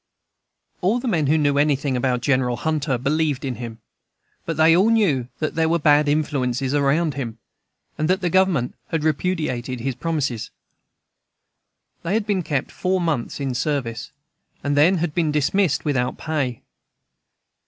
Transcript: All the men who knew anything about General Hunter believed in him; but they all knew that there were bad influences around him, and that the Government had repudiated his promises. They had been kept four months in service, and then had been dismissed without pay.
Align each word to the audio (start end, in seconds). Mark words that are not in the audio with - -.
All 0.81 0.99
the 0.99 1.07
men 1.07 1.27
who 1.27 1.37
knew 1.37 1.59
anything 1.59 1.95
about 1.95 2.21
General 2.23 2.55
Hunter 2.57 2.97
believed 2.97 3.45
in 3.45 3.57
him; 3.57 3.77
but 4.47 4.57
they 4.57 4.75
all 4.75 4.89
knew 4.89 5.27
that 5.37 5.53
there 5.53 5.69
were 5.69 5.77
bad 5.77 6.09
influences 6.09 6.73
around 6.73 7.13
him, 7.13 7.37
and 7.99 8.09
that 8.09 8.19
the 8.21 8.31
Government 8.31 8.73
had 8.87 9.03
repudiated 9.03 9.79
his 9.81 9.93
promises. 9.93 10.49
They 12.01 12.15
had 12.15 12.25
been 12.25 12.41
kept 12.41 12.71
four 12.71 12.99
months 12.99 13.39
in 13.39 13.53
service, 13.53 14.09
and 14.63 14.75
then 14.75 14.97
had 14.97 15.13
been 15.13 15.31
dismissed 15.31 15.85
without 15.85 16.17
pay. 16.17 16.63